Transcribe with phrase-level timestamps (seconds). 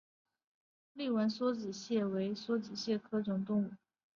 [0.93, 3.69] 丽纹梭子蟹为梭子蟹科梭子蟹属的动物。